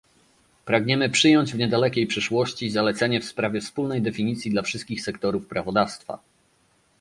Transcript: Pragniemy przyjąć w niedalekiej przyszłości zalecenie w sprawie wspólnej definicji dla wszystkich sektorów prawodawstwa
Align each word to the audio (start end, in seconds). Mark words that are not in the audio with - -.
Pragniemy 0.65 1.09
przyjąć 1.09 1.53
w 1.53 1.57
niedalekiej 1.57 2.07
przyszłości 2.07 2.69
zalecenie 2.69 3.21
w 3.21 3.25
sprawie 3.25 3.61
wspólnej 3.61 4.01
definicji 4.01 4.51
dla 4.51 4.61
wszystkich 4.61 5.01
sektorów 5.03 5.47
prawodawstwa 5.47 6.19